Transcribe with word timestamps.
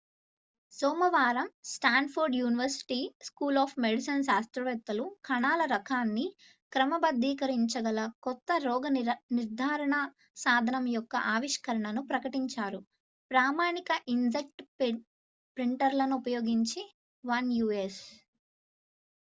సోమవారం 0.73 1.47
Stanford 1.71 2.35
university 2.35 2.97
school 3.23 3.57
of 3.57 3.73
medicine 3.79 4.23
శాస్త్రవేత్తలు 4.23 5.03
కణాల 5.25 5.61
రకాన్ని 5.73 6.23
క్రమబద్ధీకరించగల 6.71 7.99
కొత్త 8.23 8.57
రోగనిర్ధారణ 8.63 9.95
సాధనం 10.37 10.87
యొక్క 10.95 11.15
ఆవిష్కరణను 11.33 12.03
ప్రకటించారు 12.03 12.79
ప్రామాణిక 13.31 13.91
ఇంక్జెట్ 14.07 14.63
ప్రింటర్లను 15.57 16.17
ఉపయోగించి 16.17 16.83
1 17.23 17.53
యు.ఎస్ 17.59 18.01